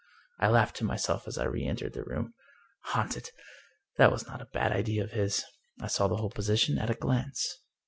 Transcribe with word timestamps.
I 0.39 0.47
laughed 0.47 0.77
to 0.77 0.83
myself 0.83 1.27
as 1.27 1.37
I 1.37 1.43
reentered 1.43 1.93
the 1.93 2.03
room. 2.03 2.33
Haunted! 2.85 3.29
That 3.97 4.11
was 4.11 4.25
not 4.25 4.41
a 4.41 4.47
bad 4.47 4.71
idea 4.71 5.03
of 5.03 5.11
his. 5.11 5.45
I 5.79 5.85
saw 5.85 6.07
the 6.07 6.17
whole 6.17 6.31
position 6.31 6.79
at 6.79 6.89
a 6.89 6.95
glance. 6.95 7.59